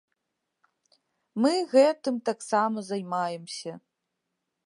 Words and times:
Мы 1.43 1.51
гэтым 1.75 2.15
таксама 2.31 2.77
займаемся. 2.89 3.71